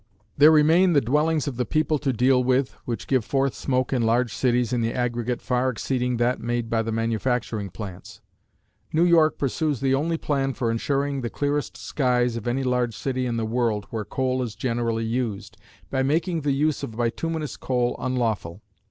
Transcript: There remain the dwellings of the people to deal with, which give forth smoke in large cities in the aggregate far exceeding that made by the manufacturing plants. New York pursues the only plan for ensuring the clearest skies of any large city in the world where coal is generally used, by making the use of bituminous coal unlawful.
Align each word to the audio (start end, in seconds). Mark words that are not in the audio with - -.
There 0.35 0.49
remain 0.49 0.93
the 0.93 0.99
dwellings 0.99 1.47
of 1.47 1.57
the 1.57 1.63
people 1.63 1.99
to 1.99 2.11
deal 2.11 2.43
with, 2.43 2.75
which 2.85 3.05
give 3.05 3.23
forth 3.23 3.53
smoke 3.53 3.93
in 3.93 4.01
large 4.01 4.33
cities 4.33 4.73
in 4.73 4.81
the 4.81 4.95
aggregate 4.95 5.43
far 5.43 5.69
exceeding 5.69 6.17
that 6.17 6.41
made 6.41 6.71
by 6.71 6.81
the 6.81 6.91
manufacturing 6.91 7.69
plants. 7.69 8.19
New 8.91 9.03
York 9.03 9.37
pursues 9.37 9.79
the 9.79 9.93
only 9.93 10.17
plan 10.17 10.53
for 10.53 10.71
ensuring 10.71 11.21
the 11.21 11.29
clearest 11.29 11.77
skies 11.77 12.35
of 12.35 12.47
any 12.47 12.63
large 12.63 12.95
city 12.97 13.27
in 13.27 13.37
the 13.37 13.45
world 13.45 13.85
where 13.91 14.03
coal 14.03 14.41
is 14.41 14.55
generally 14.55 15.05
used, 15.05 15.55
by 15.91 16.01
making 16.01 16.41
the 16.41 16.51
use 16.53 16.81
of 16.81 16.97
bituminous 16.97 17.55
coal 17.55 17.95
unlawful. 17.99 18.63